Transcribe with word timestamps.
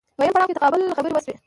دویم 0.17 0.33
پړاو 0.35 0.47
کې 0.49 0.57
تقابل 0.57 0.79
خبرې 0.97 1.11
وشوې 1.13 1.35